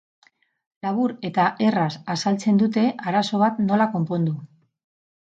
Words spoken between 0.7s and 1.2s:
Labur